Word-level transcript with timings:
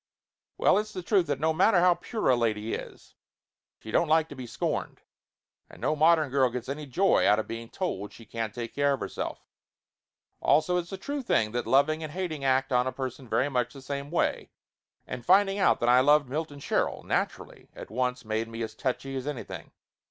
Well, 0.57 0.79
it's 0.79 0.93
the 0.93 1.03
truth 1.03 1.27
that 1.27 1.39
no 1.39 1.53
matter 1.53 1.79
how 1.79 1.93
pure 1.93 2.29
a 2.31 2.35
lady 2.35 2.73
is, 2.73 3.13
she 3.77 3.91
don't 3.91 4.07
like 4.07 4.29
to 4.29 4.35
be 4.35 4.47
scorned. 4.47 5.01
And 5.69 5.79
no 5.79 5.95
modern 5.95 6.31
girl 6.31 6.49
gets 6.49 6.67
any 6.67 6.87
joy 6.87 7.27
out 7.27 7.37
of 7.37 7.47
being 7.47 7.69
told 7.69 8.11
she 8.11 8.25
can't 8.25 8.51
take 8.51 8.73
care 8.73 8.93
of 8.93 8.99
herself. 8.99 9.45
Also 10.41 10.77
it 10.77 10.81
is 10.81 10.91
a 10.91 10.97
true 10.97 11.21
fact 11.21 11.51
that 11.51 11.67
loving 11.67 12.01
and 12.01 12.13
hating 12.13 12.43
act 12.43 12.71
on 12.71 12.87
a 12.87 12.91
person 12.91 13.29
very 13.29 13.47
much 13.47 13.73
the 13.75 13.79
same 13.83 14.09
way, 14.09 14.49
and 15.05 15.23
finding 15.23 15.59
out 15.59 15.79
that 15.81 15.87
I 15.89 15.99
loved 15.99 16.27
Milton 16.27 16.59
Sherrill 16.61 17.03
naturally 17.03 17.67
at 17.75 17.91
once 17.91 18.25
made 18.25 18.47
Laughter 18.47 18.49
Limited 18.49 18.49
279 18.49 18.51
me 18.57 18.63
as 18.63 18.73
touchy 18.73 19.15
as 19.15 19.27
anything. 19.27 19.71